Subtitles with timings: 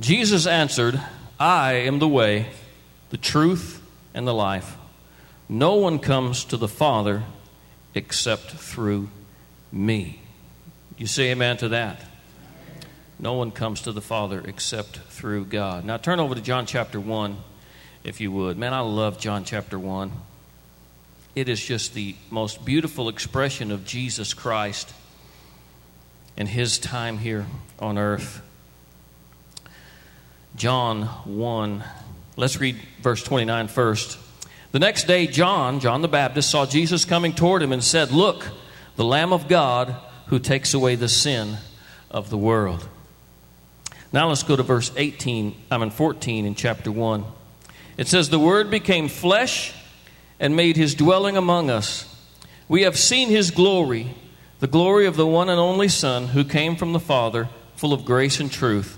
[0.00, 0.98] Jesus answered,
[1.38, 2.46] I am the way,
[3.10, 3.82] the truth,
[4.14, 4.78] and the life.
[5.46, 7.24] No one comes to the Father
[7.94, 9.10] except through
[9.70, 10.22] me.
[10.96, 12.02] You say amen to that?
[13.18, 15.84] No one comes to the Father except through God.
[15.84, 17.36] Now turn over to John chapter 1,
[18.02, 18.56] if you would.
[18.56, 20.12] Man, I love John chapter 1.
[21.34, 24.94] It is just the most beautiful expression of Jesus Christ
[26.38, 27.44] and his time here
[27.78, 28.40] on earth.
[30.56, 31.84] John 1.
[32.36, 34.18] Let's read verse 29 first.
[34.72, 38.46] The next day, John, John the Baptist, saw Jesus coming toward him and said, Look,
[38.96, 39.96] the Lamb of God
[40.26, 41.56] who takes away the sin
[42.10, 42.88] of the world.
[44.12, 47.24] Now let's go to verse 18, I mean 14 in chapter 1.
[47.96, 49.72] It says, The Word became flesh
[50.38, 52.06] and made his dwelling among us.
[52.68, 54.14] We have seen his glory,
[54.60, 58.04] the glory of the one and only Son who came from the Father, full of
[58.04, 58.96] grace and truth.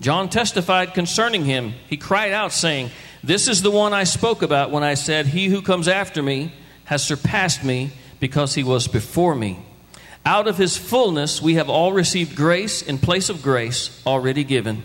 [0.00, 1.74] John testified concerning him.
[1.88, 2.90] He cried out, saying,
[3.22, 6.52] This is the one I spoke about when I said, He who comes after me
[6.84, 9.64] has surpassed me because he was before me.
[10.24, 14.84] Out of his fullness we have all received grace in place of grace already given.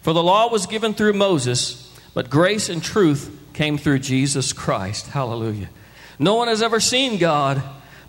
[0.00, 5.08] For the law was given through Moses, but grace and truth came through Jesus Christ.
[5.08, 5.68] Hallelujah.
[6.18, 7.62] No one has ever seen God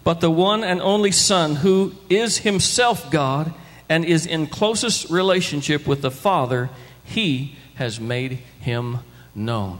[0.08, 3.54] but the one and only Son, who is himself God
[3.90, 6.70] and is in closest relationship with the Father,
[7.04, 9.00] he has made him
[9.34, 9.80] known.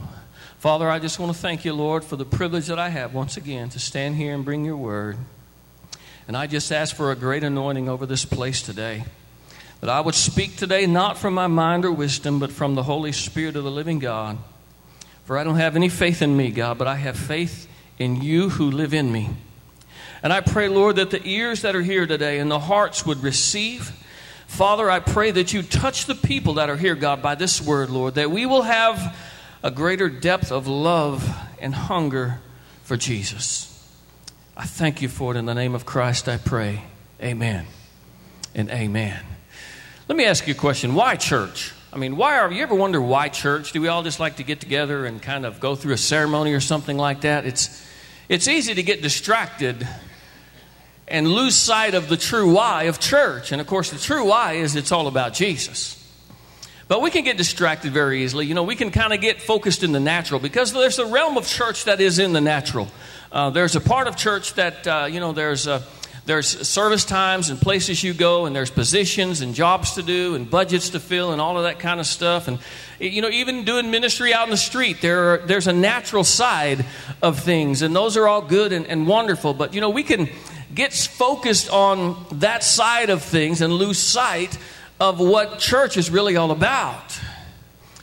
[0.58, 3.36] Father, I just want to thank you, Lord, for the privilege that I have once
[3.36, 5.16] again to stand here and bring your word.
[6.26, 9.04] And I just ask for a great anointing over this place today.
[9.80, 13.12] That I would speak today not from my mind or wisdom, but from the Holy
[13.12, 14.38] Spirit of the living God.
[15.24, 18.48] For I don't have any faith in me, God, but I have faith in you
[18.48, 19.30] who live in me.
[20.22, 23.22] And I pray, Lord, that the ears that are here today and the hearts would
[23.22, 23.92] receive.
[24.48, 27.90] Father, I pray that you touch the people that are here, God, by this word,
[27.90, 29.16] Lord, that we will have
[29.62, 31.28] a greater depth of love
[31.60, 32.40] and hunger
[32.82, 33.64] for Jesus.
[34.56, 36.82] I thank you for it in the name of Christ, I pray.
[37.22, 37.66] Amen
[38.54, 39.20] and amen.
[40.08, 40.94] Let me ask you a question.
[40.94, 41.72] Why church?
[41.92, 43.72] I mean, why are you ever wonder why church?
[43.72, 46.52] Do we all just like to get together and kind of go through a ceremony
[46.54, 47.46] or something like that?
[47.46, 47.86] It's
[48.28, 49.86] it's easy to get distracted
[51.10, 53.52] and lose sight of the true why of church.
[53.52, 55.94] And of course, the true why is it's all about Jesus.
[56.88, 58.46] But we can get distracted very easily.
[58.46, 61.36] You know, we can kind of get focused in the natural because there's a realm
[61.36, 62.88] of church that is in the natural.
[63.30, 65.82] Uh, there's a part of church that, uh, you know, there's a
[66.28, 70.50] there's service times and places you go and there's positions and jobs to do and
[70.50, 72.58] budgets to fill and all of that kind of stuff and
[73.00, 76.84] you know even doing ministry out in the street there are, there's a natural side
[77.22, 80.28] of things and those are all good and, and wonderful but you know we can
[80.74, 84.58] get focused on that side of things and lose sight
[85.00, 87.18] of what church is really all about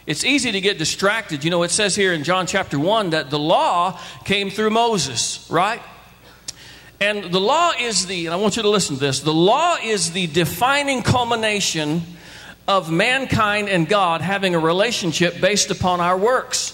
[0.07, 3.29] it's easy to get distracted you know it says here in john chapter 1 that
[3.29, 5.81] the law came through moses right
[6.99, 9.77] and the law is the, and I want you to listen to this the law
[9.83, 12.01] is the defining culmination
[12.67, 16.71] of mankind and God having a relationship based upon our works.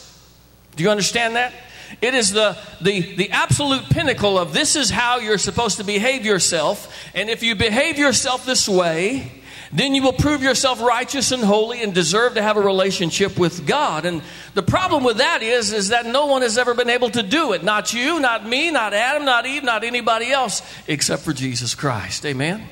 [0.75, 1.53] Do you understand that?
[2.01, 6.25] It is the, the, the absolute pinnacle of this is how you're supposed to behave
[6.25, 6.95] yourself.
[7.13, 9.31] And if you behave yourself this way,
[9.73, 13.65] then you will prove yourself righteous and holy and deserve to have a relationship with
[13.65, 14.05] God.
[14.05, 14.21] And
[14.53, 17.53] the problem with that is, is that no one has ever been able to do
[17.53, 17.63] it.
[17.63, 22.25] Not you, not me, not Adam, not Eve, not anybody else, except for Jesus Christ.
[22.25, 22.67] Amen?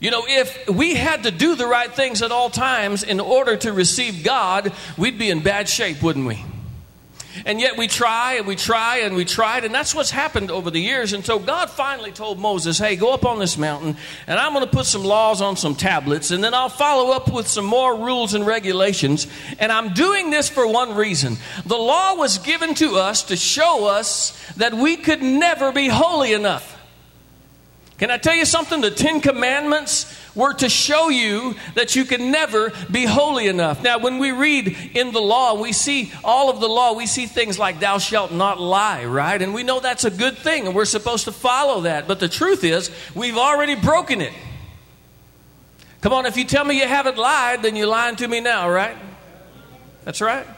[0.00, 3.56] You know, if we had to do the right things at all times in order
[3.58, 6.44] to receive God, we'd be in bad shape, wouldn't we?
[7.46, 10.70] And yet we try and we try and we tried, and that's what's happened over
[10.70, 11.12] the years.
[11.12, 14.64] And so God finally told Moses, Hey, go up on this mountain, and I'm going
[14.64, 17.96] to put some laws on some tablets, and then I'll follow up with some more
[17.96, 19.26] rules and regulations.
[19.58, 23.86] And I'm doing this for one reason the law was given to us to show
[23.86, 26.81] us that we could never be holy enough.
[28.02, 28.80] Can I tell you something?
[28.80, 33.80] The Ten Commandments were to show you that you can never be holy enough.
[33.80, 37.26] Now, when we read in the law, we see all of the law, we see
[37.26, 39.40] things like, Thou shalt not lie, right?
[39.40, 42.08] And we know that's a good thing, and we're supposed to follow that.
[42.08, 44.32] But the truth is, we've already broken it.
[46.00, 48.68] Come on, if you tell me you haven't lied, then you're lying to me now,
[48.68, 48.96] right?
[50.04, 50.48] That's right.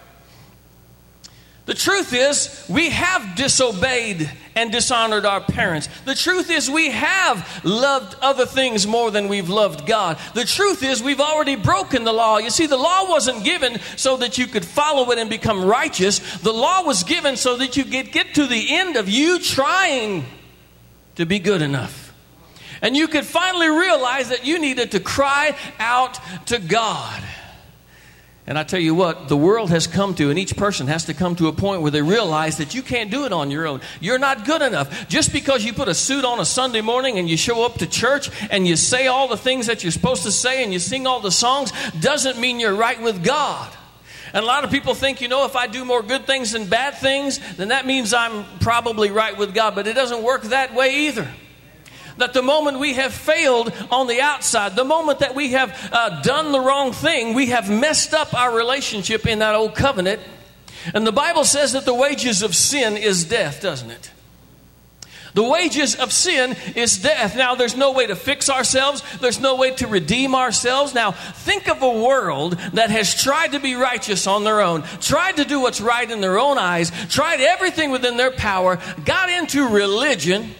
[1.66, 5.88] The truth is, we have disobeyed and dishonored our parents.
[6.04, 10.18] The truth is, we have loved other things more than we've loved God.
[10.34, 12.36] The truth is, we've already broken the law.
[12.36, 16.18] You see, the law wasn't given so that you could follow it and become righteous.
[16.38, 20.26] The law was given so that you could get to the end of you trying
[21.14, 22.12] to be good enough.
[22.82, 26.18] And you could finally realize that you needed to cry out
[26.48, 27.22] to God.
[28.46, 31.14] And I tell you what, the world has come to, and each person has to
[31.14, 33.80] come to a point where they realize that you can't do it on your own.
[34.00, 35.08] You're not good enough.
[35.08, 37.86] Just because you put a suit on a Sunday morning and you show up to
[37.86, 41.06] church and you say all the things that you're supposed to say and you sing
[41.06, 43.72] all the songs doesn't mean you're right with God.
[44.34, 46.66] And a lot of people think, you know, if I do more good things than
[46.66, 49.74] bad things, then that means I'm probably right with God.
[49.74, 51.28] But it doesn't work that way either
[52.18, 56.22] that the moment we have failed on the outside, the moment that we have uh,
[56.22, 60.20] done the wrong thing, we have messed up our relationship in that old covenant.
[60.92, 64.10] And the Bible says that the wages of sin is death, doesn't it?
[65.34, 67.36] The wages of sin is death.
[67.36, 70.94] Now, there's no way to fix ourselves, there's no way to redeem ourselves.
[70.94, 75.38] Now, think of a world that has tried to be righteous on their own, tried
[75.38, 79.68] to do what's right in their own eyes, tried everything within their power, got into
[79.68, 80.54] religion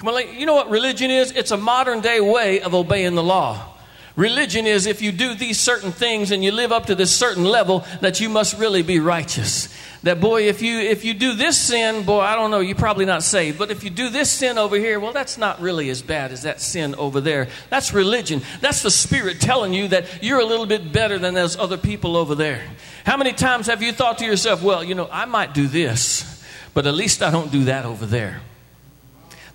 [0.00, 1.30] Come on, you know what religion is?
[1.32, 3.76] It's a modern day way of obeying the law.
[4.16, 7.44] Religion is if you do these certain things and you live up to this certain
[7.44, 9.68] level, that you must really be righteous.
[10.02, 13.04] That boy, if you if you do this sin, boy, I don't know, you're probably
[13.04, 13.58] not saved.
[13.58, 16.44] But if you do this sin over here, well, that's not really as bad as
[16.44, 17.48] that sin over there.
[17.68, 18.40] That's religion.
[18.62, 22.16] That's the spirit telling you that you're a little bit better than those other people
[22.16, 22.62] over there.
[23.04, 26.42] How many times have you thought to yourself, well, you know, I might do this,
[26.72, 28.40] but at least I don't do that over there?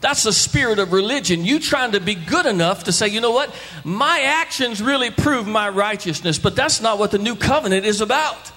[0.02, 1.46] That's the spirit of religion.
[1.46, 3.54] You trying to be good enough to say, you know what?
[3.84, 8.52] My actions really prove my righteousness, but that's not what the new covenant is about.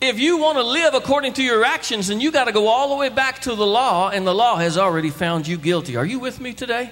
[0.00, 2.90] If you want to live according to your actions, then you got to go all
[2.90, 5.96] the way back to the law, and the law has already found you guilty.
[5.96, 6.90] Are you with me today?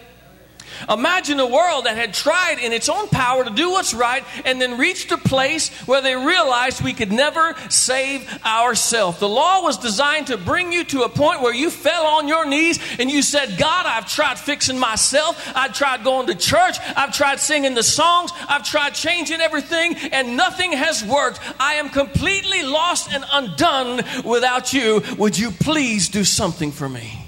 [0.88, 4.60] Imagine a world that had tried in its own power to do what's right and
[4.60, 9.18] then reached a place where they realized we could never save ourselves.
[9.18, 12.46] The law was designed to bring you to a point where you fell on your
[12.46, 15.52] knees and you said, God, I've tried fixing myself.
[15.54, 16.76] I've tried going to church.
[16.96, 18.32] I've tried singing the songs.
[18.48, 21.40] I've tried changing everything and nothing has worked.
[21.58, 25.02] I am completely lost and undone without you.
[25.18, 27.21] Would you please do something for me?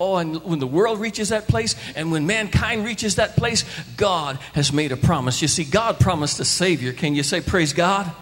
[0.00, 3.64] Oh, and when the world reaches that place and when mankind reaches that place,
[3.96, 5.40] God has made a promise.
[5.40, 6.92] You see, God promised a Savior.
[6.92, 8.12] Can you say, Praise God?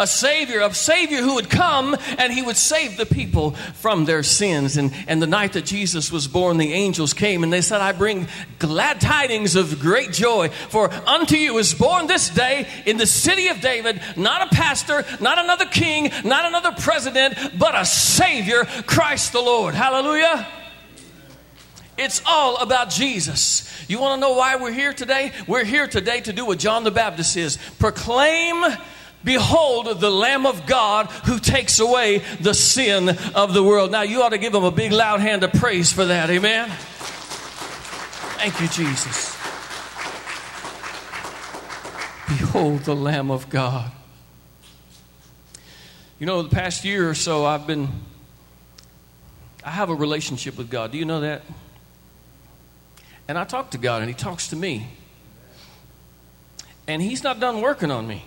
[0.00, 4.22] a Savior, a Savior who would come and He would save the people from their
[4.22, 4.78] sins.
[4.78, 7.92] And, and the night that Jesus was born, the angels came and they said, I
[7.92, 8.26] bring
[8.58, 10.48] glad tidings of great joy.
[10.48, 15.04] For unto you is born this day in the city of David, not a pastor,
[15.20, 19.74] not another king, not another president, but a Savior, Christ the Lord.
[19.74, 20.48] Hallelujah.
[22.00, 23.70] It's all about Jesus.
[23.86, 25.32] You want to know why we're here today?
[25.46, 28.64] We're here today to do what John the Baptist is proclaim.
[29.22, 33.90] Behold, the Lamb of God who takes away the sin of the world.
[33.90, 36.30] Now, you ought to give him a big, loud hand of praise for that.
[36.30, 36.70] Amen.
[38.38, 39.36] Thank you, Jesus.
[42.28, 43.92] Behold, the Lamb of God.
[46.18, 47.90] You know, the past year or so, I've been,
[49.62, 50.92] I have a relationship with God.
[50.92, 51.42] Do you know that?
[53.30, 54.88] And I talk to God, and He talks to me.
[56.88, 58.24] And He's not done working on me.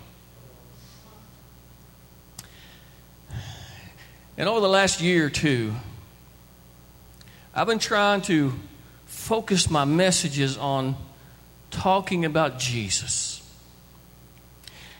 [4.37, 5.73] And over the last year or two,
[7.53, 8.53] I've been trying to
[9.05, 10.95] focus my messages on
[11.69, 13.45] talking about Jesus.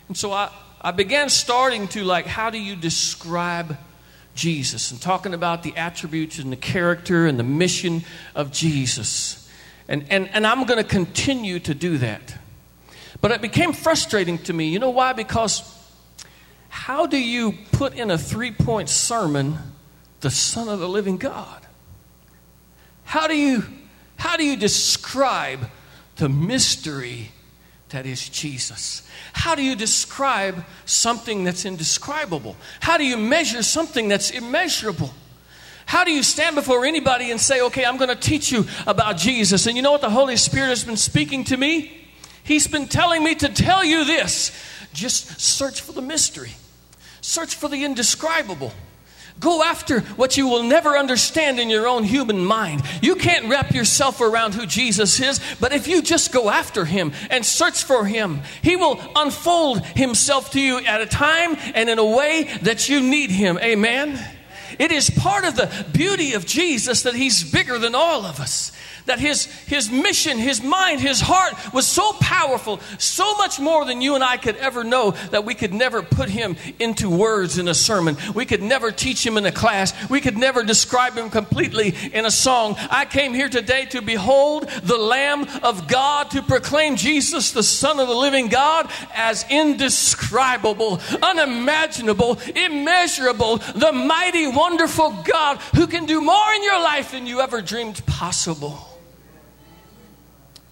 [0.10, 3.77] And so I, I began starting to, like, how do you describe
[4.36, 4.91] Jesus?
[4.91, 8.03] And talking about the attributes and the character and the mission
[8.36, 9.39] of Jesus.
[9.93, 12.35] And, and, and I'm going to continue to do that.
[13.21, 14.69] But it became frustrating to me.
[14.69, 15.13] You know why?
[15.13, 15.62] Because
[16.67, 19.55] how do you put in a three point sermon
[20.21, 21.62] the Son of the living God?
[23.03, 23.65] How do you,
[24.15, 25.69] how do you describe
[26.15, 27.29] the mystery
[27.89, 29.07] that is Jesus?
[29.33, 32.55] How do you describe something that's indescribable?
[32.79, 35.13] How do you measure something that's immeasurable?
[35.85, 39.17] How do you stand before anybody and say, okay, I'm going to teach you about
[39.17, 39.67] Jesus?
[39.67, 42.07] And you know what the Holy Spirit has been speaking to me?
[42.43, 44.51] He's been telling me to tell you this.
[44.93, 46.51] Just search for the mystery,
[47.21, 48.73] search for the indescribable.
[49.39, 52.83] Go after what you will never understand in your own human mind.
[53.01, 57.13] You can't wrap yourself around who Jesus is, but if you just go after him
[57.31, 61.97] and search for him, he will unfold himself to you at a time and in
[61.97, 63.57] a way that you need him.
[63.57, 64.23] Amen.
[64.79, 68.71] It is part of the beauty of Jesus that He's bigger than all of us
[69.05, 74.01] that his, his mission, his mind, his heart was so powerful, so much more than
[74.01, 77.67] you and I could ever know, that we could never put him into words in
[77.67, 78.17] a sermon.
[78.33, 79.93] We could never teach him in a class.
[80.09, 82.75] We could never describe him completely in a song.
[82.89, 87.99] I came here today to behold the Lamb of God, to proclaim Jesus, the Son
[87.99, 96.22] of the living God, as indescribable, unimaginable, immeasurable, the mighty, wonderful God who can do
[96.22, 98.77] more in your life than you ever dreamed possible.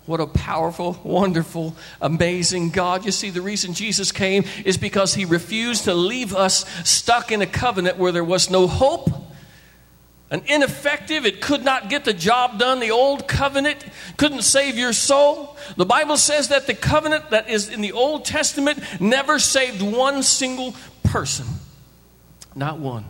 [0.06, 3.06] What a powerful, wonderful, amazing God.
[3.06, 7.42] You see, the reason Jesus came is because he refused to leave us stuck in
[7.42, 9.10] a covenant where there was no hope,
[10.32, 12.80] an ineffective, it could not get the job done.
[12.80, 13.84] The old covenant
[14.16, 15.58] couldn't save your soul.
[15.76, 20.24] The Bible says that the covenant that is in the Old Testament never saved one
[20.24, 21.46] single person.
[22.56, 23.04] Not one.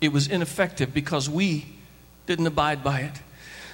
[0.00, 1.66] It was ineffective because we
[2.26, 3.22] didn't abide by it.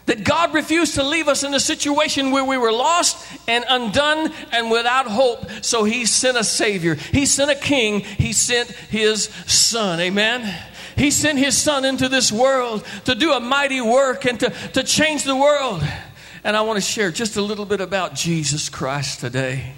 [0.07, 4.33] That God refused to leave us in a situation where we were lost and undone
[4.51, 5.49] and without hope.
[5.63, 6.97] So He sent a Savior.
[6.97, 8.01] He sent a King.
[8.01, 10.01] He sent His Son.
[10.01, 10.59] Amen.
[10.97, 14.83] He sent His Son into this world to do a mighty work and to, to
[14.83, 15.83] change the world.
[16.43, 19.75] And I want to share just a little bit about Jesus Christ today.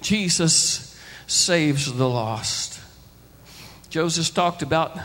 [0.00, 2.80] Jesus saves the lost.
[3.88, 4.98] Joseph talked about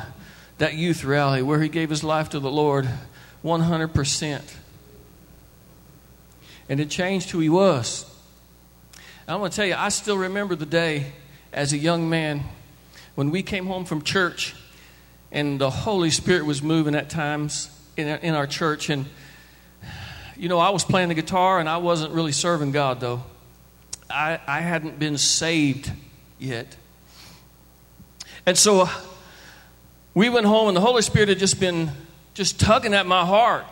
[0.60, 2.88] that youth rally where he gave his life to the Lord
[3.44, 4.56] 100%.
[6.70, 8.06] And it changed who he was.
[9.28, 11.14] I want to tell you, I still remember the day
[11.54, 12.44] as a young man
[13.16, 14.56] when we came home from church
[15.32, 18.90] and the Holy Spirit was moving at times in our, in our church.
[18.90, 19.06] And,
[20.36, 23.24] you know, I was playing the guitar and I wasn't really serving God, though.
[24.10, 25.92] I, I hadn't been saved
[26.40, 26.76] yet.
[28.46, 28.90] And so
[30.14, 31.92] we went home and the Holy Spirit had just been
[32.34, 33.66] just tugging at my heart.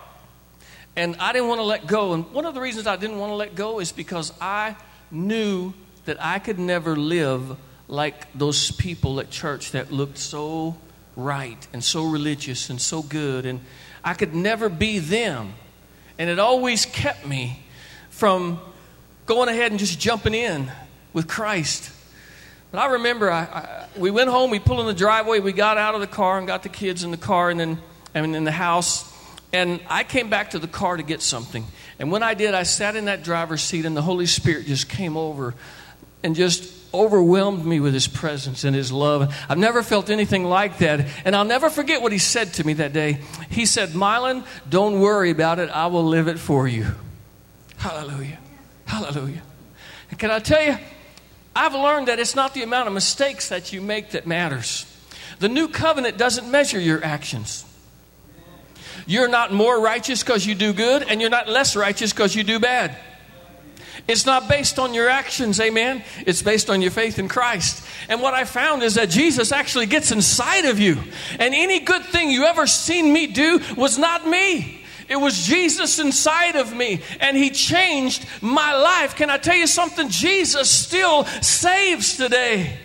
[0.95, 2.13] And I didn't want to let go.
[2.13, 4.75] And one of the reasons I didn't want to let go is because I
[5.11, 5.73] knew
[6.05, 10.75] that I could never live like those people at church that looked so
[11.15, 13.45] right and so religious and so good.
[13.45, 13.59] And
[14.03, 15.53] I could never be them.
[16.17, 17.63] And it always kept me
[18.09, 18.59] from
[19.25, 20.71] going ahead and just jumping in
[21.13, 21.91] with Christ.
[22.71, 25.77] But I remember I, I, we went home, we pulled in the driveway, we got
[25.77, 27.79] out of the car and got the kids in the car, and then
[28.13, 29.13] mean, in the house.
[29.53, 31.65] And I came back to the car to get something.
[31.99, 34.89] And when I did, I sat in that driver's seat, and the Holy Spirit just
[34.89, 35.55] came over
[36.23, 39.33] and just overwhelmed me with His presence and His love.
[39.47, 41.07] I've never felt anything like that.
[41.25, 43.19] And I'll never forget what He said to me that day.
[43.49, 45.69] He said, Mylon, don't worry about it.
[45.69, 46.87] I will live it for you.
[47.77, 48.39] Hallelujah.
[48.85, 49.41] Hallelujah.
[50.09, 50.77] And can I tell you,
[51.57, 54.85] I've learned that it's not the amount of mistakes that you make that matters.
[55.39, 57.65] The new covenant doesn't measure your actions.
[59.07, 62.43] You're not more righteous because you do good, and you're not less righteous because you
[62.43, 62.95] do bad.
[64.07, 66.03] It's not based on your actions, amen.
[66.27, 67.83] It's based on your faith in Christ.
[68.07, 70.97] And what I found is that Jesus actually gets inside of you.
[71.39, 74.85] And any good thing you ever seen me do was not me.
[75.09, 79.15] It was Jesus inside of me, and He changed my life.
[79.15, 80.09] Can I tell you something?
[80.09, 82.79] Jesus still saves today.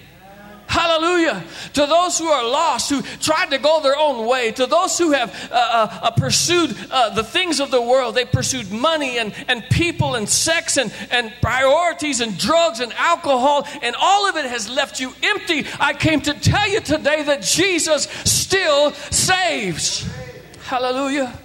[0.73, 1.45] Hallelujah.
[1.75, 5.12] To those who are lost, who tried to go their own way, to those who
[5.12, 9.35] have uh, uh, uh, pursued uh, the things of the world, they pursued money and,
[9.49, 14.47] and people and sex and, and priorities and drugs and alcohol, and all of it
[14.47, 15.67] has left you empty.
[15.79, 20.11] I came to tell you today that Jesus still saves.
[20.64, 21.38] Hallelujah.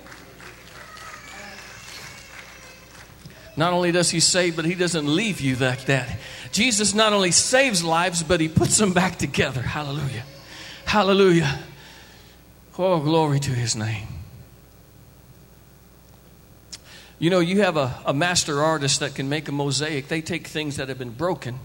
[3.58, 6.08] Not only does he save, but he doesn't leave you like that.
[6.52, 9.64] Jesus not only saves lives, but he puts them back together.
[9.64, 10.24] Hallelujah.
[10.86, 11.60] Hallelujah.
[12.78, 14.08] Oh, glory to his name.
[17.18, 20.08] You know, you have a, a master artist that can make a mosaic.
[20.08, 21.60] They take things that have been broken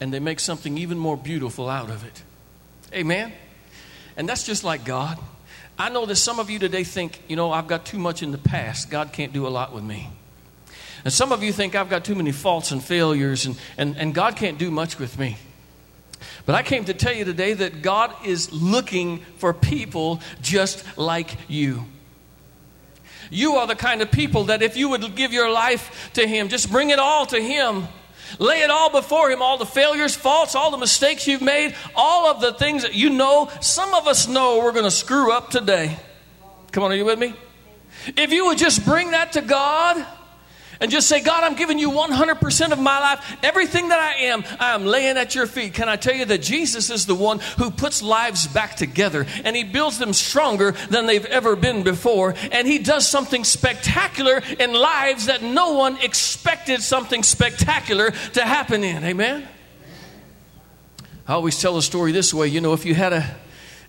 [0.00, 2.22] and they make something even more beautiful out of it.
[2.92, 3.32] Amen?
[4.16, 5.16] And that's just like God.
[5.78, 8.32] I know that some of you today think, you know, I've got too much in
[8.32, 8.90] the past.
[8.90, 10.10] God can't do a lot with me.
[11.04, 14.12] And some of you think I've got too many faults and failures, and, and, and
[14.12, 15.36] God can't do much with me.
[16.46, 21.36] But I came to tell you today that God is looking for people just like
[21.46, 21.84] you.
[23.30, 26.48] You are the kind of people that if you would give your life to Him,
[26.48, 27.86] just bring it all to Him,
[28.38, 32.26] lay it all before Him all the failures, faults, all the mistakes you've made, all
[32.30, 33.50] of the things that you know.
[33.60, 35.96] Some of us know we're going to screw up today.
[36.72, 37.34] Come on, are you with me?
[38.16, 40.04] If you would just bring that to God,
[40.80, 43.36] and just say, God, I'm giving you 100% of my life.
[43.42, 45.74] Everything that I am, I am laying at your feet.
[45.74, 49.56] Can I tell you that Jesus is the one who puts lives back together and
[49.56, 52.34] he builds them stronger than they've ever been before.
[52.52, 58.84] And he does something spectacular in lives that no one expected something spectacular to happen
[58.84, 59.04] in.
[59.04, 59.48] Amen?
[61.26, 63.36] I always tell a story this way you know, if you had a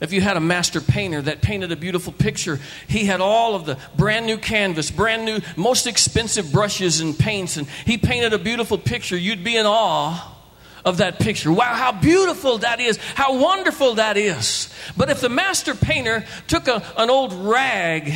[0.01, 3.65] if you had a master painter that painted a beautiful picture, he had all of
[3.65, 8.39] the brand new canvas, brand new, most expensive brushes and paints, and he painted a
[8.39, 9.18] beautiful picture.
[9.18, 10.36] You'd be in awe
[10.86, 11.51] of that picture.
[11.51, 14.74] Wow, how beautiful that is, how wonderful that is.
[14.96, 18.13] But if the master painter took a, an old rag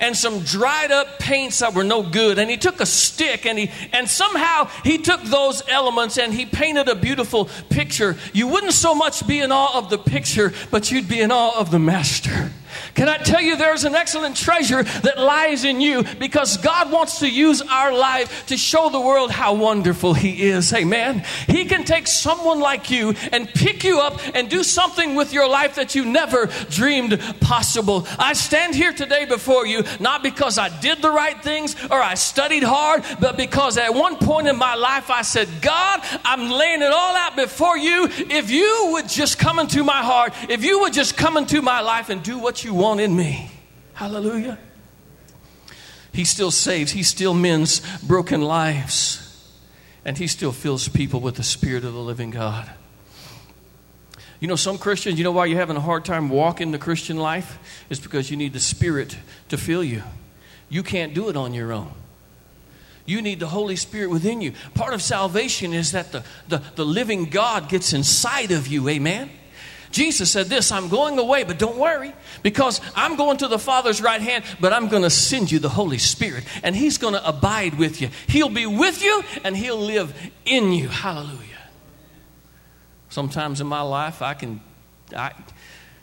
[0.00, 2.38] and some dried up paints that were no good.
[2.38, 6.46] And he took a stick and he and somehow he took those elements and he
[6.46, 8.16] painted a beautiful picture.
[8.32, 11.58] You wouldn't so much be in awe of the picture, but you'd be in awe
[11.58, 12.50] of the master.
[12.94, 17.20] Can I tell you there's an excellent treasure that lies in you because God wants
[17.20, 20.72] to use our life to show the world how wonderful He is.
[20.72, 21.24] Amen.
[21.46, 25.48] He can take someone like you and pick you up and do something with your
[25.48, 28.06] life that you never dreamed possible.
[28.18, 32.14] I stand here today before you not because I did the right things or I
[32.14, 36.82] studied hard, but because at one point in my life I said, God, I'm laying
[36.82, 38.08] it all out before you.
[38.10, 41.80] If you would just come into my heart, if you would just come into my
[41.80, 43.50] life and do what you want in me.
[43.94, 44.58] Hallelujah.
[46.12, 49.52] He still saves, He still mends broken lives,
[50.04, 52.70] and He still fills people with the Spirit of the living God.
[54.40, 57.16] You know, some Christians, you know why you're having a hard time walking the Christian
[57.16, 57.58] life?
[57.90, 59.16] It's because you need the Spirit
[59.48, 60.02] to fill you.
[60.68, 61.92] You can't do it on your own.
[63.04, 64.52] You need the Holy Spirit within you.
[64.74, 68.88] Part of salvation is that the, the, the living God gets inside of you.
[68.88, 69.30] Amen?
[69.90, 74.02] Jesus said this I'm going away, but don't worry, because I'm going to the Father's
[74.02, 77.26] right hand, but I'm going to send you the Holy Spirit, and He's going to
[77.26, 78.10] abide with you.
[78.26, 80.14] He'll be with you, and He'll live
[80.44, 80.88] in you.
[80.88, 81.57] Hallelujah.
[83.18, 84.60] Sometimes in my life, I can,
[85.12, 85.32] I,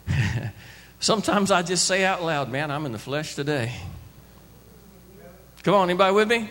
[1.00, 3.72] sometimes I just say out loud, man, I'm in the flesh today.
[5.62, 6.50] Come on, anybody with me?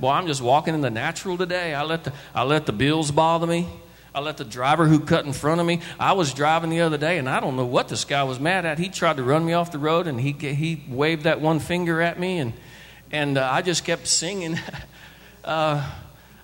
[0.00, 1.72] Boy, I'm just walking in the natural today.
[1.72, 3.68] I let the, I let the bills bother me.
[4.12, 5.82] I let the driver who cut in front of me.
[6.00, 8.66] I was driving the other day, and I don't know what this guy was mad
[8.66, 8.80] at.
[8.80, 12.02] He tried to run me off the road, and he he waved that one finger
[12.02, 12.54] at me, and
[13.12, 14.58] and uh, I just kept singing.
[15.44, 15.88] uh,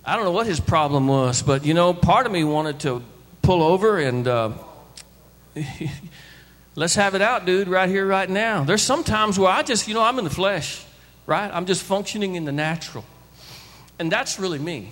[0.05, 3.03] I don't know what his problem was, but you know, part of me wanted to
[3.47, 4.51] pull over and uh,
[6.75, 8.65] let's have it out, dude, right here, right now.
[8.65, 10.83] There's some times where I just, you know, I'm in the flesh,
[11.25, 11.49] right?
[11.53, 13.05] I'm just functioning in the natural,
[13.99, 14.91] and that's really me.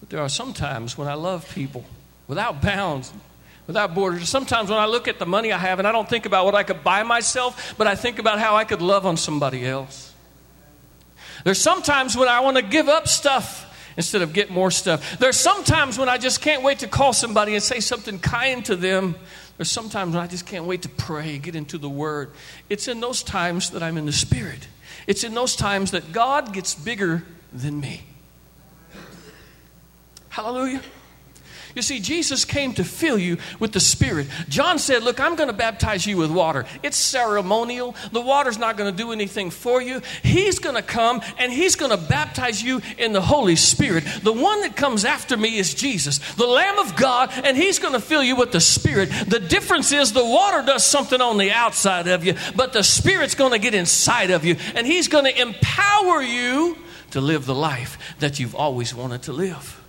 [0.00, 1.82] But there are some times when I love people
[2.28, 3.10] without bounds,
[3.66, 4.28] without borders.
[4.28, 6.54] Sometimes when I look at the money I have and I don't think about what
[6.54, 10.12] I could buy myself, but I think about how I could love on somebody else.
[11.44, 15.18] There's sometimes when I want to give up stuff instead of get more stuff.
[15.18, 18.76] There's sometimes when I just can't wait to call somebody and say something kind to
[18.76, 19.16] them.
[19.56, 22.30] There's sometimes when I just can't wait to pray, get into the Word.
[22.68, 24.66] It's in those times that I'm in the Spirit.
[25.06, 28.02] It's in those times that God gets bigger than me.
[30.28, 30.80] Hallelujah.
[31.74, 34.28] You see, Jesus came to fill you with the Spirit.
[34.48, 36.66] John said, Look, I'm going to baptize you with water.
[36.82, 37.94] It's ceremonial.
[38.12, 40.02] The water's not going to do anything for you.
[40.22, 44.04] He's going to come and He's going to baptize you in the Holy Spirit.
[44.22, 47.94] The one that comes after me is Jesus, the Lamb of God, and He's going
[47.94, 49.10] to fill you with the Spirit.
[49.26, 53.34] The difference is the water does something on the outside of you, but the Spirit's
[53.34, 56.76] going to get inside of you, and He's going to empower you
[57.12, 59.81] to live the life that you've always wanted to live.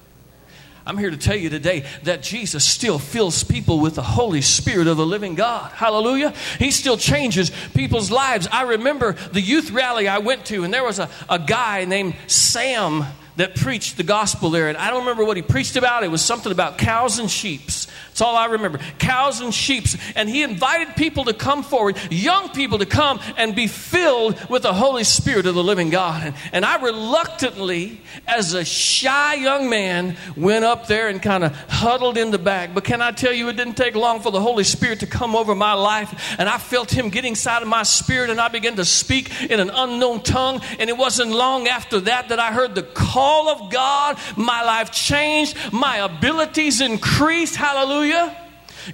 [0.85, 4.87] I'm here to tell you today that Jesus still fills people with the Holy Spirit
[4.87, 5.71] of the living God.
[5.71, 6.33] Hallelujah.
[6.59, 8.47] He still changes people's lives.
[8.51, 12.15] I remember the youth rally I went to, and there was a, a guy named
[12.27, 13.05] Sam
[13.37, 14.67] that preached the gospel there.
[14.67, 16.03] And I don't remember what he preached about.
[16.03, 17.87] It was something about cows and sheeps.
[18.13, 18.77] That's all I remember.
[18.99, 19.85] Cows and sheep.
[20.15, 24.61] And he invited people to come forward, young people to come and be filled with
[24.61, 26.21] the Holy Spirit of the living God.
[26.23, 31.55] And, and I reluctantly, as a shy young man, went up there and kind of
[31.69, 32.75] huddled in the back.
[32.75, 35.35] But can I tell you, it didn't take long for the Holy Spirit to come
[35.35, 36.35] over my life.
[36.37, 38.29] And I felt him getting inside of my spirit.
[38.29, 40.61] And I began to speak in an unknown tongue.
[40.77, 44.19] And it wasn't long after that that I heard the call of God.
[44.37, 45.57] My life changed.
[45.73, 47.55] My abilities increased.
[47.55, 48.02] Hallelujah.
[48.03, 48.37] Hallelujah.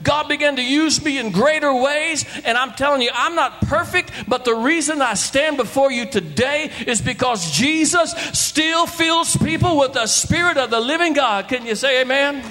[0.04, 2.24] God began to use me in greater ways.
[2.45, 6.72] And I'm telling you, I'm not perfect, but the reason I stand before you today
[6.86, 11.48] is because Jesus still fills people with the Spirit of the living God.
[11.48, 12.43] Can you say amen?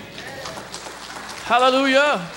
[1.44, 2.28] Hallelujah.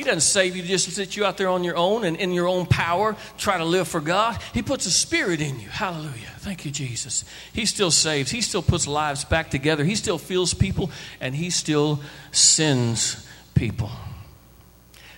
[0.00, 2.46] He doesn't save you just sit you out there on your own and in your
[2.46, 4.40] own power, try to live for God.
[4.54, 5.68] He puts a spirit in you.
[5.68, 6.32] Hallelujah.
[6.38, 7.22] Thank you, Jesus.
[7.52, 11.50] He still saves, He still puts lives back together, He still feels people, and He
[11.50, 12.00] still
[12.32, 13.90] sends people.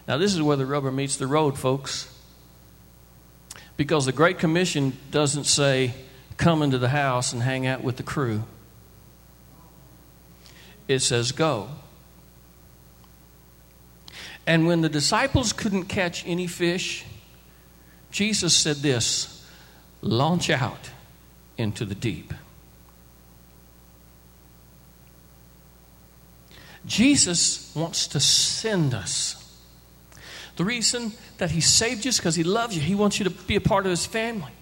[0.09, 2.13] Now, this is where the rubber meets the road, folks.
[3.77, 5.95] Because the Great Commission doesn't say,
[6.39, 8.43] come into the house and hang out with the crew.
[10.89, 11.69] It says, go.
[14.47, 17.05] And when the disciples couldn't catch any fish,
[18.11, 19.49] Jesus said this
[20.01, 20.91] launch out
[21.57, 22.35] into the deep.
[26.85, 29.39] Jesus wants to send us.
[30.57, 32.83] The reason that He saved you is because He loves you.
[32.83, 34.53] He wants you to be a part of His family.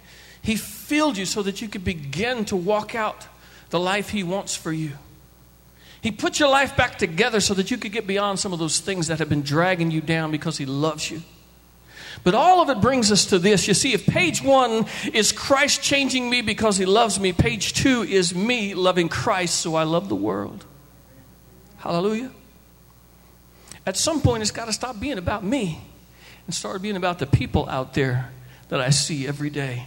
[0.42, 3.26] He filled you so that you could begin to walk out
[3.70, 4.92] the life He wants for you.
[6.02, 8.80] He put your life back together so that you could get beyond some of those
[8.80, 11.22] things that have been dragging you down because He loves you.
[12.24, 13.68] But all of it brings us to this.
[13.68, 18.02] You see, if page one is Christ changing me because He loves me, page two
[18.02, 20.64] is me loving Christ so I love the world.
[21.78, 22.30] Hallelujah.
[23.86, 25.80] At some point, it's got to stop being about me
[26.46, 28.30] and start being about the people out there
[28.68, 29.86] that I see every day.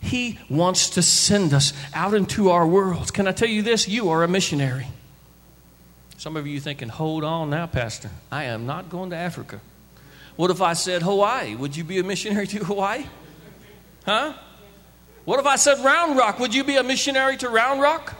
[0.00, 3.12] He wants to send us out into our world.
[3.14, 3.88] Can I tell you this?
[3.88, 4.86] You are a missionary.
[6.18, 8.10] Some of you thinking, hold on now, Pastor.
[8.32, 9.60] I am not going to Africa.
[10.36, 11.54] What if I said Hawaii?
[11.54, 13.04] Would you be a missionary to Hawaii?
[14.04, 14.32] Huh?
[15.24, 16.38] What if I said Round Rock?
[16.38, 18.14] Would you be a missionary to Round Rock?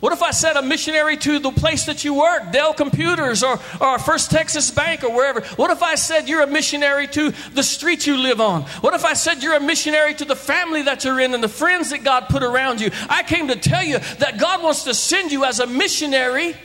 [0.00, 3.60] What if I said a missionary to the place that you work, Dell Computers or,
[3.80, 5.42] or First Texas Bank or wherever?
[5.56, 8.62] What if I said you're a missionary to the street you live on?
[8.80, 11.48] What if I said you're a missionary to the family that you're in and the
[11.48, 12.90] friends that God put around you?
[13.10, 16.56] I came to tell you that God wants to send you as a missionary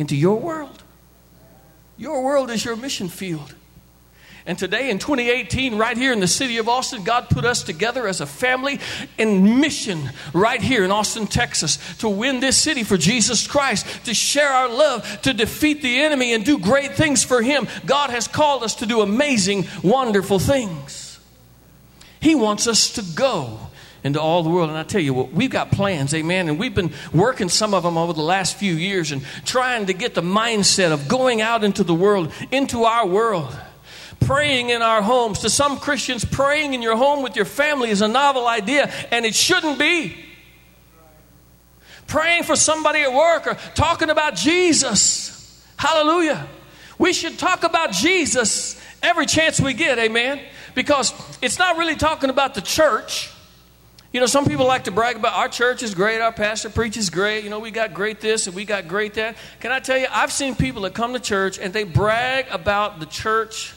[0.00, 0.82] into your world.
[1.98, 3.54] Your world is your mission field.
[4.46, 8.08] And today in 2018, right here in the city of Austin, God put us together
[8.08, 8.80] as a family
[9.18, 14.14] in mission right here in Austin, Texas, to win this city for Jesus Christ, to
[14.14, 17.68] share our love, to defeat the enemy, and do great things for Him.
[17.84, 21.20] God has called us to do amazing, wonderful things.
[22.20, 23.69] He wants us to go
[24.02, 24.68] into all the world.
[24.68, 26.48] And I tell you what, we've got plans, amen.
[26.48, 29.92] And we've been working some of them over the last few years and trying to
[29.92, 33.54] get the mindset of going out into the world, into our world.
[34.20, 35.40] Praying in our homes.
[35.40, 39.24] To some Christians, praying in your home with your family is a novel idea, and
[39.24, 40.14] it shouldn't be.
[42.06, 45.64] Praying for somebody at work or talking about Jesus.
[45.76, 46.46] Hallelujah.
[46.98, 50.40] We should talk about Jesus every chance we get, amen.
[50.74, 53.30] Because it's not really talking about the church.
[54.12, 57.10] You know, some people like to brag about our church is great, our pastor preaches
[57.10, 59.36] great, you know, we got great this and we got great that.
[59.60, 62.98] Can I tell you, I've seen people that come to church and they brag about
[62.98, 63.72] the church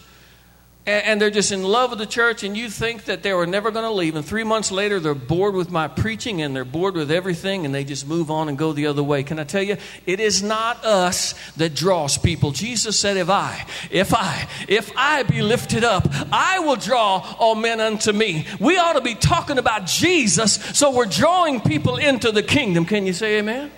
[0.85, 3.71] and, they're just in love with the church, and you think that they were never
[3.71, 4.15] going to leave.
[4.15, 7.73] And three months later, they're bored with my preaching and they're bored with everything, and
[7.73, 9.23] they just move on and go the other way.
[9.23, 12.51] Can I tell you, it is not us that draws people.
[12.51, 17.55] Jesus said, If I, if I, if I be lifted up, I will draw all
[17.55, 18.45] men unto me.
[18.59, 22.85] We ought to be talking about Jesus, so we're drawing people into the kingdom.
[22.85, 23.71] Can you say amen?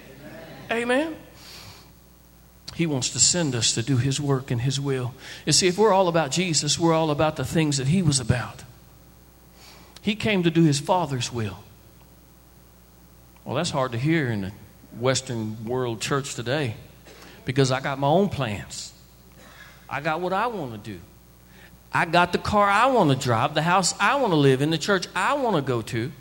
[0.72, 1.04] Amen.
[1.04, 1.16] amen.
[2.76, 5.14] He wants to send us to do His work and His will.
[5.46, 8.20] You see, if we're all about Jesus, we're all about the things that He was
[8.20, 8.64] about.
[10.02, 11.60] He came to do His Father's will.
[13.46, 14.52] Well, that's hard to hear in the
[15.00, 16.76] Western world church today
[17.46, 18.92] because I got my own plans.
[19.90, 21.00] I got what I want to do.
[21.94, 24.70] I got the car I want to drive, the house I want to live in,
[24.70, 26.12] the church I want to go to.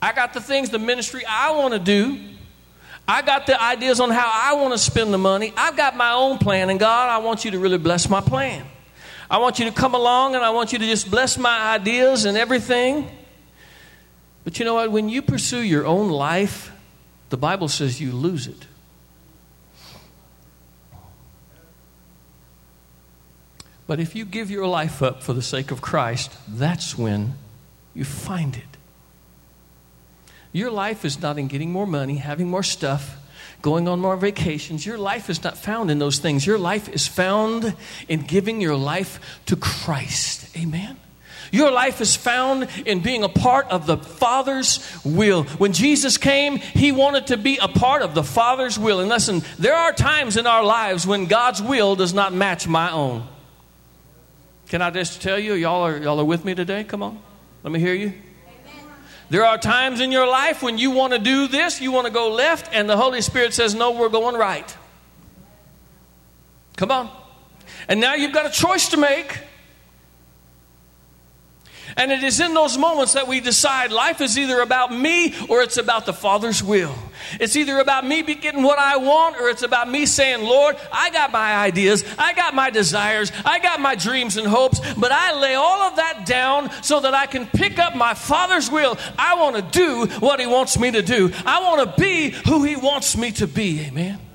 [0.00, 2.20] I got the things, the ministry I want to do.
[3.08, 5.52] I got the ideas on how I want to spend the money.
[5.56, 8.66] I've got my own plan, and God, I want you to really bless my plan.
[9.30, 12.24] I want you to come along and I want you to just bless my ideas
[12.24, 13.10] and everything.
[14.44, 14.92] But you know what?
[14.92, 16.72] When you pursue your own life,
[17.30, 18.66] the Bible says you lose it.
[23.88, 27.34] But if you give your life up for the sake of Christ, that's when
[27.94, 28.75] you find it.
[30.52, 33.16] Your life is not in getting more money, having more stuff,
[33.62, 34.86] going on more vacations.
[34.86, 36.46] Your life is not found in those things.
[36.46, 37.74] Your life is found
[38.08, 40.56] in giving your life to Christ.
[40.56, 40.96] Amen.
[41.52, 45.44] Your life is found in being a part of the Father's will.
[45.44, 49.00] When Jesus came, He wanted to be a part of the Father's will.
[49.00, 52.90] And listen, there are times in our lives when God's will does not match my
[52.90, 53.26] own.
[54.68, 56.82] Can I just tell you, y'all are, y'all are with me today?
[56.82, 57.20] Come on.
[57.62, 58.12] Let me hear you.
[59.28, 62.12] There are times in your life when you want to do this, you want to
[62.12, 64.76] go left, and the Holy Spirit says, No, we're going right.
[66.76, 67.10] Come on.
[67.88, 69.38] And now you've got a choice to make.
[71.96, 75.62] And it is in those moments that we decide life is either about me or
[75.62, 76.94] it's about the Father's will.
[77.40, 81.10] It's either about me getting what I want or it's about me saying, Lord, I
[81.10, 85.40] got my ideas, I got my desires, I got my dreams and hopes, but I
[85.40, 88.98] lay all of that down so that I can pick up my Father's will.
[89.18, 92.62] I want to do what He wants me to do, I want to be who
[92.64, 93.80] He wants me to be.
[93.86, 94.25] Amen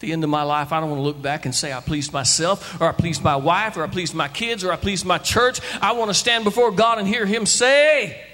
[0.00, 2.12] the end of my life, I don't want to look back and say I pleased
[2.12, 5.18] myself, or I pleased my wife, or I pleased my kids, or I pleased my
[5.18, 5.60] church.
[5.80, 8.24] I want to stand before God and hear Him say,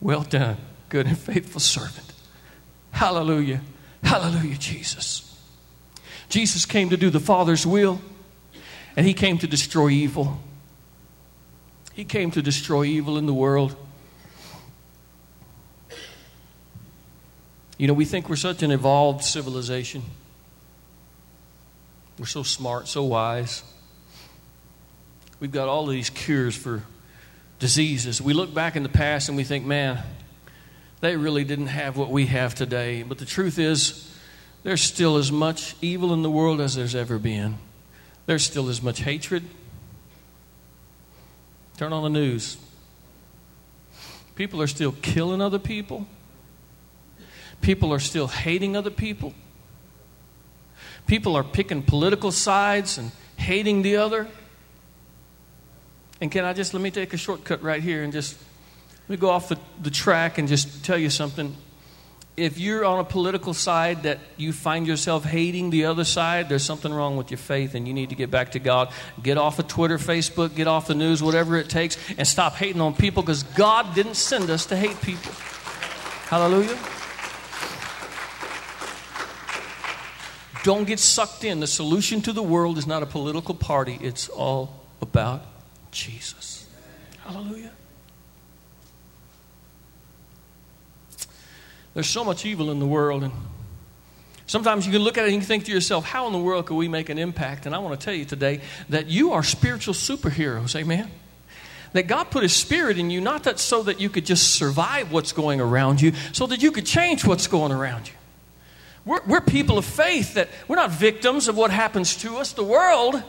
[0.00, 2.12] Well done, good and faithful servant.
[2.90, 3.62] Hallelujah.
[4.02, 5.24] Hallelujah, Jesus.
[6.28, 8.00] Jesus came to do the Father's will,
[8.96, 10.38] and He came to destroy evil.
[11.94, 13.74] He came to destroy evil in the world.
[17.78, 20.02] You know, we think we're such an evolved civilization.
[22.18, 23.62] We're so smart, so wise.
[25.40, 26.82] We've got all of these cures for
[27.58, 28.20] diseases.
[28.20, 30.02] We look back in the past and we think, man,
[31.00, 33.04] they really didn't have what we have today.
[33.04, 34.12] But the truth is,
[34.64, 37.58] there's still as much evil in the world as there's ever been.
[38.26, 39.44] There's still as much hatred.
[41.76, 42.56] Turn on the news.
[44.34, 46.06] People are still killing other people.
[47.60, 49.34] People are still hating other people.
[51.08, 54.28] People are picking political sides and hating the other.
[56.20, 58.36] And can I just, let me take a shortcut right here and just,
[59.08, 61.56] let me go off the, the track and just tell you something.
[62.36, 66.62] If you're on a political side that you find yourself hating the other side, there's
[66.62, 68.92] something wrong with your faith and you need to get back to God.
[69.22, 72.82] Get off of Twitter, Facebook, get off the news, whatever it takes, and stop hating
[72.82, 75.32] on people because God didn't send us to hate people.
[76.28, 76.78] Hallelujah.
[80.68, 81.60] Don't get sucked in.
[81.60, 85.42] The solution to the world is not a political party, it's all about
[85.92, 86.68] Jesus.
[87.24, 87.72] Hallelujah.
[91.94, 93.32] There's so much evil in the world, and
[94.46, 96.66] sometimes you can look at it and you think to yourself, how in the world
[96.66, 97.64] can we make an impact?
[97.64, 100.76] And I want to tell you today that you are spiritual superheroes.
[100.76, 101.10] Amen
[101.94, 105.10] that God put His Spirit in you, not that so that you could just survive
[105.10, 108.17] what's going around you, so that you could change what's going around you.
[109.08, 112.52] We're, we're people of faith that we're not victims of what happens to us.
[112.52, 113.22] The world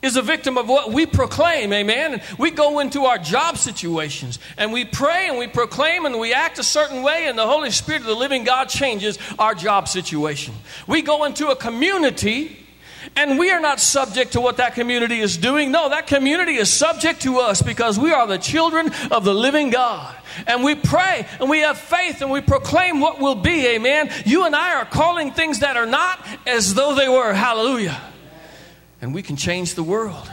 [0.00, 2.14] is a victim of what we proclaim, amen?
[2.14, 6.32] And we go into our job situations and we pray and we proclaim and we
[6.32, 9.88] act a certain way, and the Holy Spirit of the living God changes our job
[9.88, 10.54] situation.
[10.86, 12.65] We go into a community
[13.14, 15.70] and we are not subject to what that community is doing.
[15.70, 19.70] No, that community is subject to us because we are the children of the living
[19.70, 20.14] God
[20.46, 23.66] and we pray and we have faith and we proclaim what will be.
[23.68, 24.10] Amen.
[24.24, 27.32] You and I are calling things that are not as though they were.
[27.32, 28.00] Hallelujah.
[29.00, 30.30] And we can change the world.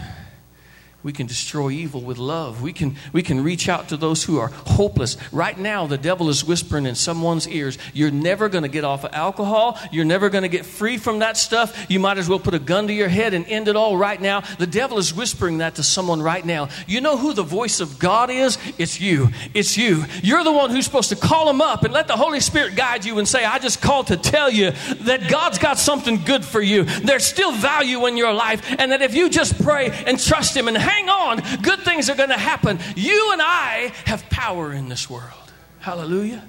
[1.03, 2.61] We can destroy evil with love.
[2.61, 5.17] We can, we can reach out to those who are hopeless.
[5.33, 9.03] Right now, the devil is whispering in someone's ears, You're never going to get off
[9.03, 9.77] of alcohol.
[9.91, 11.85] You're never going to get free from that stuff.
[11.89, 14.19] You might as well put a gun to your head and end it all right
[14.19, 14.41] now.
[14.59, 16.69] The devil is whispering that to someone right now.
[16.87, 18.57] You know who the voice of God is?
[18.77, 19.29] It's you.
[19.53, 20.05] It's you.
[20.21, 23.03] You're the one who's supposed to call him up and let the Holy Spirit guide
[23.03, 26.61] you and say, I just called to tell you that God's got something good for
[26.61, 26.83] you.
[26.83, 30.67] There's still value in your life, and that if you just pray and trust Him
[30.67, 32.79] and hang on, good things are going to happen.
[32.95, 35.51] You and I have power in this world.
[35.79, 36.43] Hallelujah.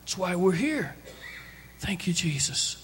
[0.00, 0.94] That's why we're here.
[1.78, 2.78] Thank you, Jesus.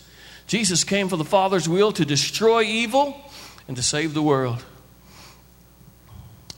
[0.47, 3.21] Jesus came for the Father's will to destroy evil
[3.67, 4.65] and to save the world.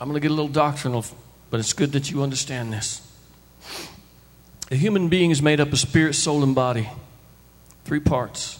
[0.00, 1.05] I'm going to get a little doctrinal,
[1.50, 3.07] but it's good that you understand this.
[4.70, 6.88] A human being is made up of spirit, soul, and body.
[7.85, 8.59] Three parts.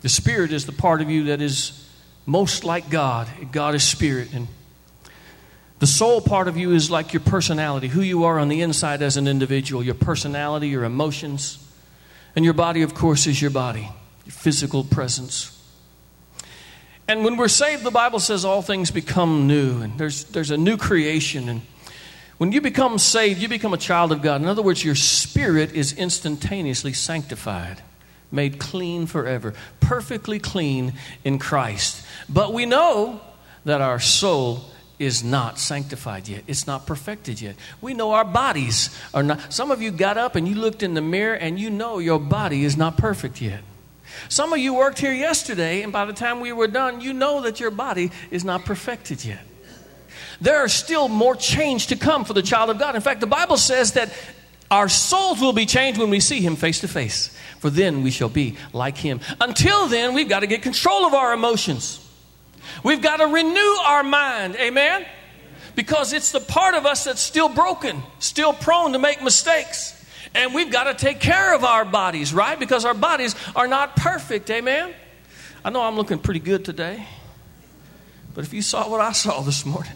[0.00, 1.88] The spirit is the part of you that is
[2.26, 3.28] most like God.
[3.52, 4.34] God is spirit.
[4.34, 4.48] And
[5.82, 9.02] the soul part of you is like your personality, who you are on the inside
[9.02, 11.58] as an individual, your personality, your emotions.
[12.36, 13.88] And your body, of course, is your body,
[14.24, 15.60] your physical presence.
[17.08, 20.56] And when we're saved, the Bible says all things become new, and there's, there's a
[20.56, 21.48] new creation.
[21.48, 21.62] And
[22.38, 24.40] when you become saved, you become a child of God.
[24.40, 27.82] In other words, your spirit is instantaneously sanctified,
[28.30, 30.92] made clean forever, perfectly clean
[31.24, 32.06] in Christ.
[32.28, 33.20] But we know
[33.64, 34.66] that our soul
[35.02, 36.44] is not sanctified yet.
[36.46, 37.56] It's not perfected yet.
[37.80, 39.52] We know our bodies are not.
[39.52, 42.20] Some of you got up and you looked in the mirror and you know your
[42.20, 43.62] body is not perfect yet.
[44.28, 47.40] Some of you worked here yesterday, and by the time we were done, you know
[47.42, 49.40] that your body is not perfected yet.
[50.40, 52.94] There are still more change to come for the child of God.
[52.94, 54.12] In fact, the Bible says that
[54.70, 58.12] our souls will be changed when we see Him face to face, for then we
[58.12, 59.18] shall be like Him.
[59.40, 61.98] Until then, we've got to get control of our emotions.
[62.82, 64.56] We've got to renew our mind.
[64.56, 65.06] Amen?
[65.74, 69.98] Because it's the part of us that's still broken, still prone to make mistakes.
[70.34, 72.58] And we've got to take care of our bodies, right?
[72.58, 74.50] Because our bodies are not perfect.
[74.50, 74.94] Amen?
[75.64, 77.06] I know I'm looking pretty good today.
[78.34, 79.92] But if you saw what I saw this morning,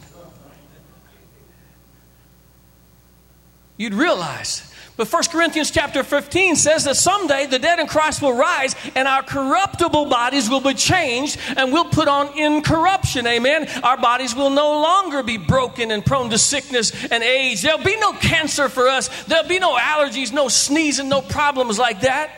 [3.77, 8.33] you'd realize but 1 Corinthians chapter 15 says that someday the dead in Christ will
[8.33, 13.27] rise and our corruptible bodies will be changed and we'll put on incorruption.
[13.27, 13.69] Amen.
[13.83, 17.61] Our bodies will no longer be broken and prone to sickness and age.
[17.61, 19.09] There'll be no cancer for us.
[19.25, 22.31] There'll be no allergies, no sneezing, no problems like that.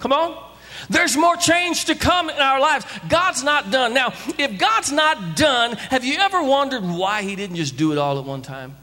[0.00, 0.44] Come on.
[0.90, 2.84] There's more change to come in our lives.
[3.08, 3.94] God's not done.
[3.94, 7.98] Now, if God's not done, have you ever wondered why He didn't just do it
[7.98, 8.74] all at one time?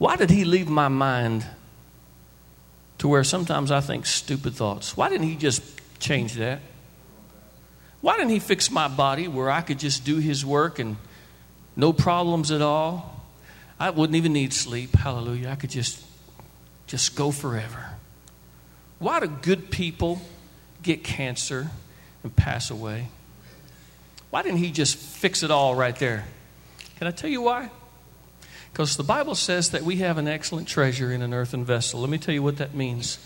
[0.00, 1.44] Why did he leave my mind
[2.96, 4.96] to where sometimes I think stupid thoughts?
[4.96, 5.62] Why didn't he just
[6.00, 6.60] change that?
[8.00, 10.96] Why didn't he fix my body where I could just do his work and
[11.76, 13.26] no problems at all?
[13.78, 14.94] I wouldn't even need sleep.
[14.94, 15.50] Hallelujah.
[15.50, 16.02] I could just
[16.86, 17.84] just go forever.
[19.00, 20.22] Why do good people
[20.82, 21.70] get cancer
[22.22, 23.08] and pass away?
[24.30, 26.24] Why didn't he just fix it all right there?
[26.96, 27.68] Can I tell you why?
[28.72, 32.00] Because the Bible says that we have an excellent treasure in an earthen vessel.
[32.00, 33.18] Let me tell you what that means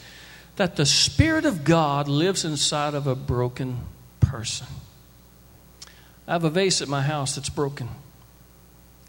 [0.56, 3.80] that the Spirit of God lives inside of a broken
[4.20, 4.66] person.
[6.26, 7.88] I have a vase at my house that's broken.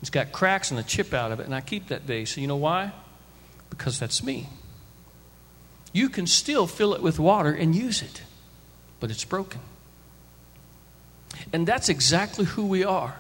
[0.02, 2.36] It's got cracks and a chip out of it, and I keep that vase.
[2.36, 2.92] You know why?
[3.70, 4.50] Because that's me.
[5.94, 8.22] You can still fill it with water and use it,
[9.00, 9.62] but it's broken.
[11.54, 13.16] And that's exactly who we are.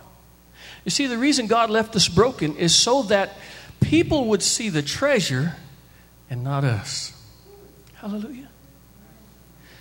[0.85, 3.37] You see, the reason God left us broken is so that
[3.81, 5.55] people would see the treasure
[6.29, 7.11] and not us.
[7.95, 8.49] Hallelujah.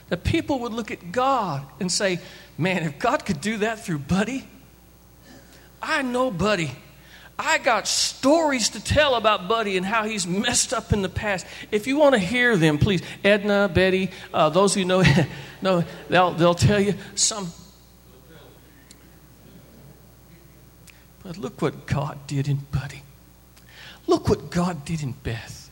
[0.09, 2.21] That people would look at God and say,
[2.57, 4.47] Man, if God could do that through Buddy,
[5.83, 6.71] I know Buddy.
[7.37, 11.45] I got stories to tell about Buddy and how he's messed up in the past.
[11.73, 15.03] If you want to hear them, please, Edna, Betty, uh, those who know,
[15.63, 17.53] know they'll, they'll tell you some
[21.25, 23.03] But look what God did in Buddy.
[24.07, 25.63] Look what God did in Beth.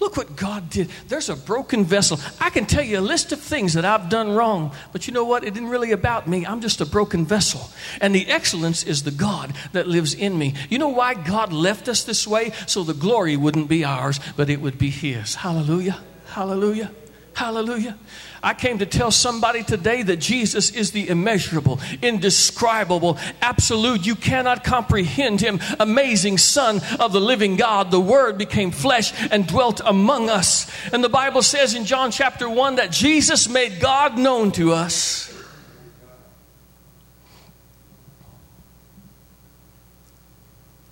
[0.00, 0.90] Look what God did.
[1.08, 2.20] There's a broken vessel.
[2.40, 5.24] I can tell you a list of things that I've done wrong, but you know
[5.24, 5.42] what?
[5.42, 6.46] It isn't really about me.
[6.46, 7.68] I'm just a broken vessel.
[8.00, 10.54] And the excellence is the God that lives in me.
[10.70, 12.52] You know why God left us this way?
[12.66, 15.34] So the glory wouldn't be ours, but it would be His.
[15.34, 15.98] Hallelujah.
[16.28, 16.92] Hallelujah.
[17.34, 17.96] Hallelujah.
[18.42, 24.06] I came to tell somebody today that Jesus is the immeasurable, indescribable, absolute.
[24.06, 25.60] You cannot comprehend him.
[25.80, 27.90] Amazing Son of the living God.
[27.90, 30.70] The Word became flesh and dwelt among us.
[30.92, 35.34] And the Bible says in John chapter 1 that Jesus made God known to us.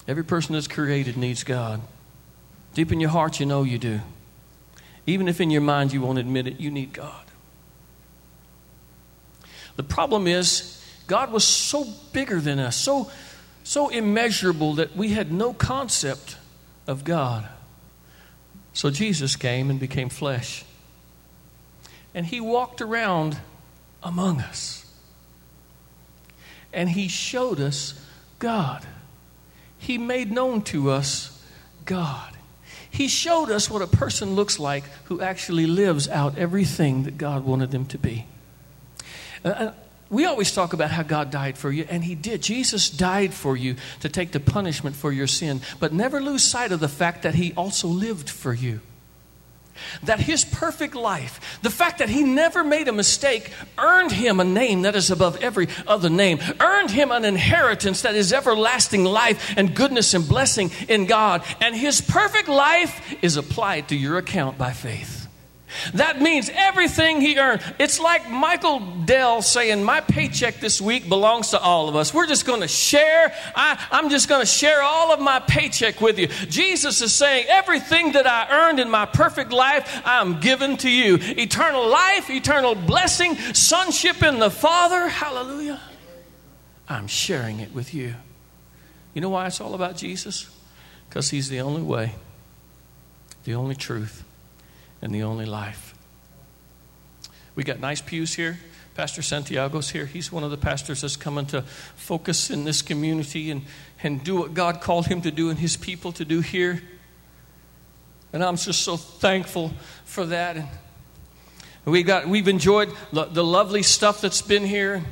[0.09, 1.81] Every person that's created needs God.
[2.75, 4.01] Deep in your heart, you know you do.
[5.07, 7.25] Even if in your mind you won't admit it, you need God.
[9.77, 10.73] The problem is,
[11.07, 13.11] God was so bigger than us, so,
[13.63, 16.37] so immeasurable that we had no concept
[16.87, 17.47] of God.
[18.73, 20.65] So Jesus came and became flesh.
[22.15, 23.39] And he walked around
[24.03, 24.83] among us.
[26.73, 27.95] And he showed us
[28.39, 28.85] God.
[29.79, 31.43] He made known to us
[31.85, 32.36] God.
[32.97, 37.45] He showed us what a person looks like who actually lives out everything that God
[37.45, 38.25] wanted them to be.
[39.45, 39.73] Uh, uh,
[40.09, 42.41] we always talk about how God died for you, and He did.
[42.41, 46.73] Jesus died for you to take the punishment for your sin, but never lose sight
[46.73, 48.81] of the fact that He also lived for you.
[50.05, 54.45] That his perfect life, the fact that he never made a mistake, earned him a
[54.45, 59.55] name that is above every other name, earned him an inheritance that is everlasting life
[59.57, 61.43] and goodness and blessing in God.
[61.61, 65.16] And his perfect life is applied to your account by faith.
[65.95, 67.63] That means everything he earned.
[67.79, 72.13] It's like Michael Dell saying, My paycheck this week belongs to all of us.
[72.13, 73.35] We're just going to share.
[73.55, 76.27] I, I'm just going to share all of my paycheck with you.
[76.27, 81.19] Jesus is saying, Everything that I earned in my perfect life, I'm given to you.
[81.21, 85.09] Eternal life, eternal blessing, sonship in the Father.
[85.09, 85.81] Hallelujah.
[86.89, 88.15] I'm sharing it with you.
[89.15, 90.49] You know why it's all about Jesus?
[91.09, 92.15] Because he's the only way,
[93.45, 94.26] the only truth
[95.03, 95.95] and the only life.
[97.55, 98.59] We got nice pews here.
[98.95, 100.07] Pastor Santiago's here.
[100.07, 101.63] He's one of the pastors that's coming to
[101.97, 103.63] focus in this community and,
[104.03, 106.83] and do what God called him to do and his people to do here.
[108.33, 109.73] And I'm just so thankful
[110.05, 110.57] for that.
[110.57, 110.67] And
[111.85, 115.05] we got, we've enjoyed the lovely stuff that's been here.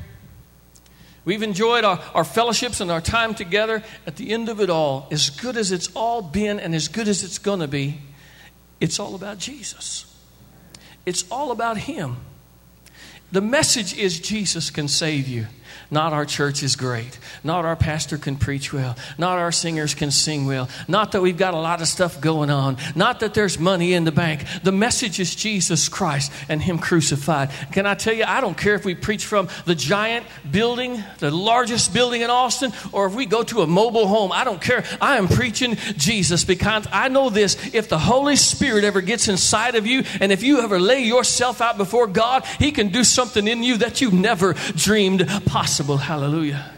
[1.25, 3.83] We've enjoyed our, our fellowships and our time together.
[4.07, 7.09] At the end of it all, as good as it's all been and as good
[7.09, 8.01] as it's going to be,
[8.81, 10.07] it's all about Jesus.
[11.07, 12.17] It's all about Him.
[13.33, 15.47] The message is Jesus can save you.
[15.91, 17.19] Not our church is great.
[17.43, 18.97] Not our pastor can preach well.
[19.19, 20.69] Not our singers can sing well.
[20.89, 22.77] Not that we've got a lot of stuff going on.
[22.95, 24.45] Not that there's money in the bank.
[24.63, 27.51] The message is Jesus Christ and Him crucified.
[27.73, 31.31] Can I tell you, I don't care if we preach from the giant building, the
[31.31, 34.33] largest building in Austin, or if we go to a mobile home.
[34.33, 34.85] I don't care.
[35.01, 37.75] I am preaching Jesus because I know this.
[37.75, 41.61] If the Holy Spirit ever gets inside of you, and if you ever lay yourself
[41.61, 45.97] out before God, He can do something in you that you've never dreamed possible possible.
[45.97, 46.74] Hallelujah.